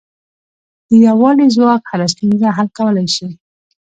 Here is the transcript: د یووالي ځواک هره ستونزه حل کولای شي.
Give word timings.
د 0.87 0.91
یووالي 1.05 1.47
ځواک 1.55 1.81
هره 1.91 2.07
ستونزه 2.13 2.47
حل 2.57 2.67
کولای 2.77 3.07
شي. 3.15 3.27